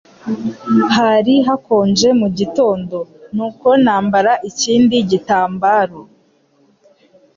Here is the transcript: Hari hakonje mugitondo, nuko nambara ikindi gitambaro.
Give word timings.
Hari 0.95 1.35
hakonje 1.47 2.07
mugitondo, 2.19 2.97
nuko 3.35 3.67
nambara 3.83 4.33
ikindi 4.49 4.95
gitambaro. 5.09 5.99